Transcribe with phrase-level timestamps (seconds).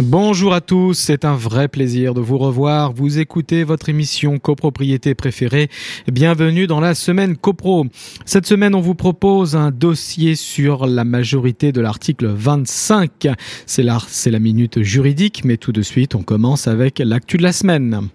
[0.00, 2.92] Bonjour à tous, c'est un vrai plaisir de vous revoir.
[2.92, 5.70] Vous écoutez votre émission copropriété préférée.
[6.06, 7.84] Bienvenue dans la semaine copro.
[8.24, 13.26] Cette semaine, on vous propose un dossier sur la majorité de l'article 25.
[13.66, 17.42] C'est la, c'est la minute juridique, mais tout de suite, on commence avec l'actu de
[17.42, 18.08] la semaine.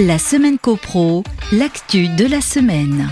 [0.00, 3.08] La semaine copro, l'actu de la semaine.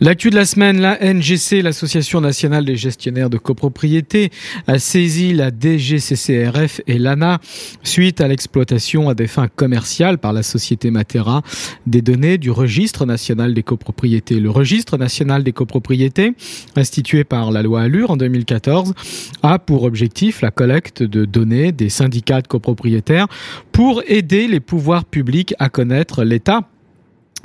[0.00, 4.30] L'actu de la semaine, la NGC, l'Association nationale des gestionnaires de copropriété,
[4.66, 7.38] a saisi la DGCCRF et l'ANA
[7.84, 11.42] suite à l'exploitation à des fins commerciales par la société Matera
[11.86, 14.40] des données du registre national des copropriétés.
[14.40, 16.34] Le registre national des copropriétés,
[16.74, 18.94] institué par la loi Allure en 2014,
[19.42, 23.28] a pour objectif la collecte de données des syndicats de copropriétaires
[23.70, 26.68] pour aider les pouvoirs publics à connaître l'état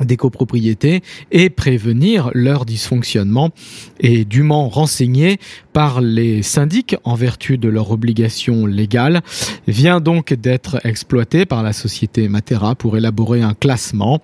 [0.05, 3.49] des copropriétés et prévenir leur dysfonctionnement
[3.99, 5.39] et dûment renseigné
[5.73, 9.21] par les syndics en vertu de leur obligation légale
[9.67, 14.21] vient donc d'être exploité par la société Matera pour élaborer un classement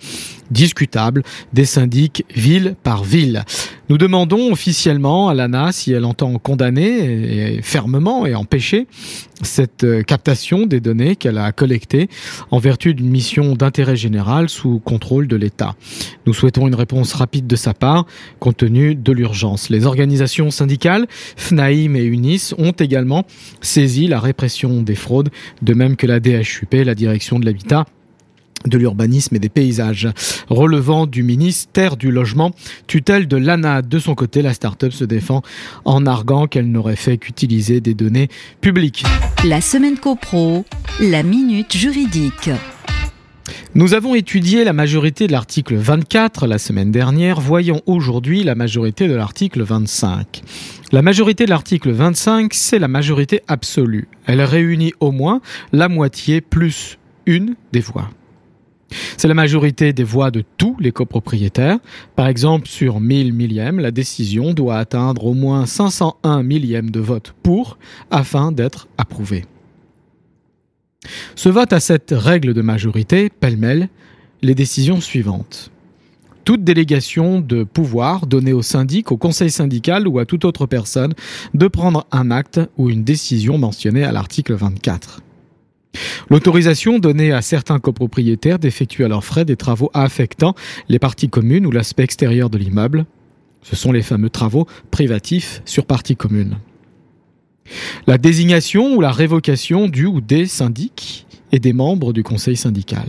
[0.52, 3.44] discutable des syndics ville par ville.
[3.90, 8.88] Nous demandons officiellement à l'ANA si elle entend condamner fermement et empêcher
[9.42, 12.10] cette euh, captation des données qu'elle a collectées
[12.52, 15.65] en vertu d'une mission d'intérêt général sous contrôle de l'État.
[16.26, 18.06] Nous souhaitons une réponse rapide de sa part
[18.40, 19.70] compte tenu de l'urgence.
[19.70, 23.26] Les organisations syndicales, FNAIM et UNIS, ont également
[23.62, 25.30] saisi la répression des fraudes,
[25.62, 27.86] de même que la DHUP, la direction de l'habitat
[28.68, 30.10] de l'urbanisme et des paysages,
[30.50, 32.52] relevant du ministère du Logement,
[32.88, 33.82] tutelle de l'ANA.
[33.82, 35.42] De son côté, la start-up se défend
[35.86, 38.30] en arguant qu'elle n'aurait fait qu'utiliser des données
[38.62, 39.04] publiques.
[39.44, 40.66] La semaine copro,
[41.00, 42.50] la minute juridique.
[43.76, 49.08] Nous avons étudié la majorité de l'article 24 la semaine dernière, voyons aujourd'hui la majorité
[49.08, 50.42] de l'article 25.
[50.92, 54.08] La majorité de l'article 25, c'est la majorité absolue.
[54.26, 55.42] Elle réunit au moins
[55.74, 58.10] la moitié plus une des voix.
[59.18, 61.80] C'est la majorité des voix de tous les copropriétaires.
[62.16, 67.34] Par exemple, sur 1000 millièmes, la décision doit atteindre au moins 501 millièmes de vote
[67.44, 67.78] pour
[68.12, 69.46] afin d'être approuvée.
[71.36, 73.90] Ce vote a cette règle de majorité, pêle-mêle,
[74.42, 75.72] les décisions suivantes.
[76.44, 81.14] Toute délégation de pouvoir donnée au syndic, au conseil syndical ou à toute autre personne
[81.54, 85.22] de prendre un acte ou une décision mentionnée à l'article 24.
[86.30, 90.54] L'autorisation donnée à certains copropriétaires d'effectuer à leurs frais des travaux affectant
[90.90, 93.06] les parties communes ou l'aspect extérieur de l'immeuble.
[93.64, 96.58] Ce sont les fameux travaux privatifs sur partie commune.
[98.08, 103.06] La désignation ou la révocation du ou des syndics et des membres du conseil syndical.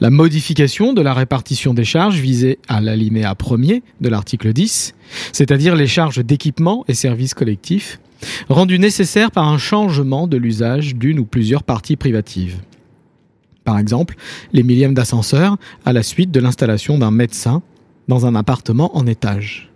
[0.00, 4.94] La modification de la répartition des charges visée à l'alinéa premier de l'article 10,
[5.32, 7.98] c'est-à-dire les charges d'équipement et services collectifs,
[8.48, 12.58] rendu nécessaire par un changement de l'usage d'une ou plusieurs parties privatives.
[13.64, 14.16] Par exemple,
[14.52, 17.62] les millièmes d'ascenseur à la suite de l'installation d'un médecin
[18.08, 19.70] dans un appartement en étage.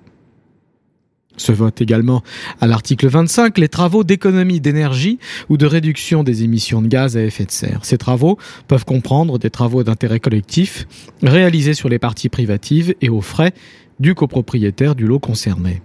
[1.39, 2.23] Se vote également
[2.61, 5.19] à l'article 25 les travaux d'économie d'énergie
[5.49, 7.81] ou de réduction des émissions de gaz à effet de serre.
[7.85, 10.87] Ces travaux peuvent comprendre des travaux d'intérêt collectif
[11.23, 13.55] réalisés sur les parties privatives et aux frais
[14.01, 15.81] du copropriétaire du lot concerné.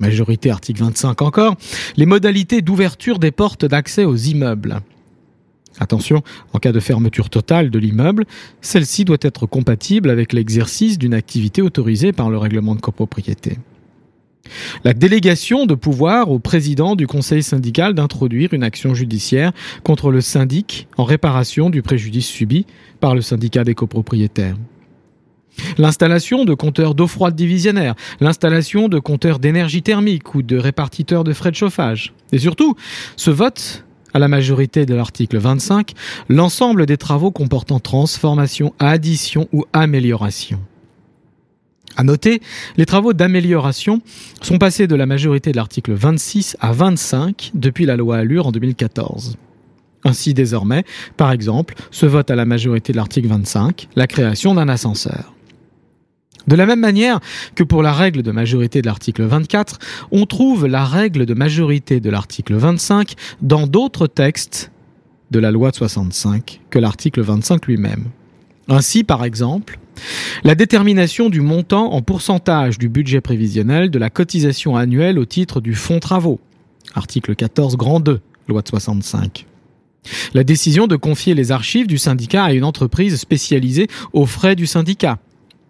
[0.00, 1.56] Majorité article 25 encore,
[1.96, 4.80] les modalités d'ouverture des portes d'accès aux immeubles.
[5.80, 8.24] Attention, en cas de fermeture totale de l'immeuble,
[8.60, 13.58] celle-ci doit être compatible avec l'exercice d'une activité autorisée par le règlement de copropriété.
[14.84, 19.52] La délégation de pouvoir au président du conseil syndical d'introduire une action judiciaire
[19.84, 22.66] contre le syndic en réparation du préjudice subi
[23.00, 24.56] par le syndicat des copropriétaires.
[25.76, 31.32] L'installation de compteurs d'eau froide divisionnaire, l'installation de compteurs d'énergie thermique ou de répartiteurs de
[31.32, 32.12] frais de chauffage.
[32.32, 32.76] Et surtout,
[33.16, 33.84] ce vote
[34.14, 35.92] à la majorité de l'article 25
[36.28, 40.60] l'ensemble des travaux comportant transformation, addition ou amélioration.
[41.98, 42.40] À noter,
[42.76, 44.00] les travaux d'amélioration
[44.40, 48.52] sont passés de la majorité de l'article 26 à 25 depuis la loi Allure en
[48.52, 49.36] 2014.
[50.04, 50.84] Ainsi désormais,
[51.16, 55.34] par exemple, se vote à la majorité de l'article 25 la création d'un ascenseur.
[56.46, 57.18] De la même manière
[57.56, 59.80] que pour la règle de majorité de l'article 24,
[60.12, 64.70] on trouve la règle de majorité de l'article 25 dans d'autres textes
[65.32, 68.04] de la loi de 65 que l'article 25 lui-même.
[68.68, 69.80] Ainsi, par exemple,
[70.44, 75.60] la détermination du montant en pourcentage du budget prévisionnel de la cotisation annuelle au titre
[75.60, 76.40] du fonds travaux,
[76.94, 79.46] article 14 grand 2 loi de 65.
[80.34, 84.66] La décision de confier les archives du syndicat à une entreprise spécialisée aux frais du
[84.66, 85.18] syndicat,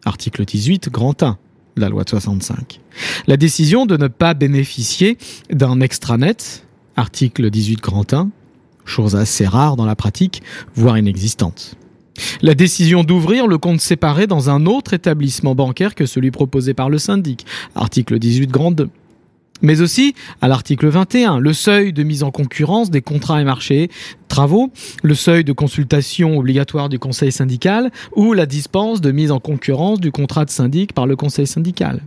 [0.05, 1.39] article 18, grand 1
[1.77, 2.81] de la loi de 65.
[3.27, 5.19] La décision de ne pas bénéficier
[5.51, 6.65] d'un extranet,
[6.97, 8.31] article 18, grand 1,
[8.85, 10.43] chose assez rare dans la pratique,
[10.75, 11.78] voire inexistante.
[12.43, 16.91] La décision d'ouvrir le compte séparé dans un autre établissement bancaire que celui proposé par
[16.91, 18.89] le syndic, article 18 grand 2.
[19.61, 23.91] Mais aussi, à l'article 21, le seuil de mise en concurrence des contrats et marchés
[24.29, 24.71] travaux,
[25.03, 30.01] le seuil de consultation obligatoire du conseil syndical ou la dispense de mise en concurrence
[30.01, 32.03] du contrat de syndic par le conseil syndical.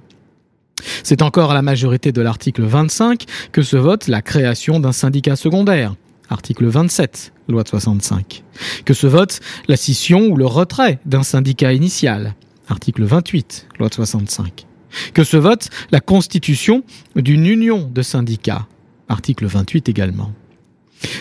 [1.03, 5.35] C'est encore à la majorité de l'article 25 que se vote la création d'un syndicat
[5.35, 5.95] secondaire,
[6.29, 8.43] article 27, loi de 65,
[8.85, 12.35] que se vote la scission ou le retrait d'un syndicat initial,
[12.67, 14.65] article 28, loi de 65,
[15.13, 16.83] que se vote la constitution
[17.15, 18.67] d'une union de syndicats,
[19.07, 20.31] article 28 également.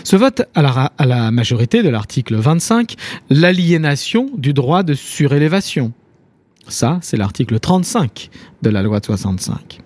[0.05, 2.97] Se vote à la, à la majorité de l'article 25
[3.31, 5.93] l'aliénation du droit de surélévation.
[6.69, 8.31] Ça, c'est l'article 35
[8.62, 9.81] de la loi de 65.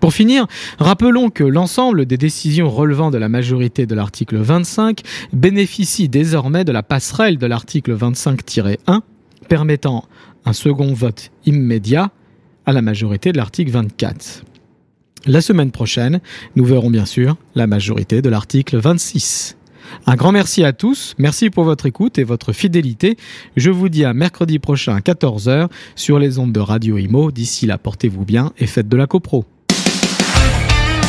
[0.00, 0.46] Pour finir,
[0.78, 5.02] rappelons que l'ensemble des décisions relevant de la majorité de l'article 25
[5.32, 9.00] bénéficient désormais de la passerelle de l'article 25-1
[9.48, 10.04] permettant
[10.46, 12.10] un second vote immédiat
[12.64, 14.44] à la majorité de l'article 24.
[15.26, 16.20] La semaine prochaine,
[16.56, 19.58] nous verrons bien sûr la majorité de l'article 26.
[20.06, 23.16] Un grand merci à tous, merci pour votre écoute et votre fidélité.
[23.56, 27.32] Je vous dis à mercredi prochain à 14h sur les ondes de Radio Imo.
[27.32, 29.44] D'ici là, portez-vous bien et faites de la copro.